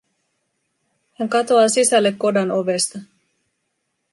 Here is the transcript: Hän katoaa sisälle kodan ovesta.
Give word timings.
Hän 1.13 1.29
katoaa 1.29 1.67
sisälle 1.69 2.11
kodan 2.17 2.51
ovesta. 2.51 2.99